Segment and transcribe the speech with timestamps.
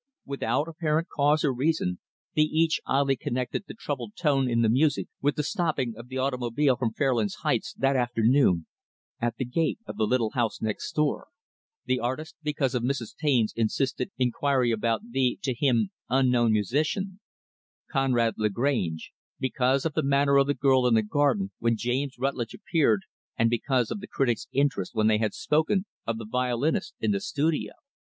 [0.25, 1.99] Without apparent cause or reason,
[2.35, 6.17] they each oddly connected the troubled tone in the music with the stopping of the
[6.17, 8.65] automobile from Fairlands Heights, that afternoon,
[9.19, 11.27] at the gate of the little house next door
[11.85, 13.15] the artist, because of Mrs.
[13.15, 17.19] Taine's insistent inquiry about the, to him, unknown musician;
[17.91, 22.55] Conrad Lagrange, because of the manner of the girl in the garden when James Rutlidge
[22.55, 23.03] appeared
[23.37, 27.19] and because of the critic's interest when they had spoken of the violinist in the
[27.21, 27.73] studio.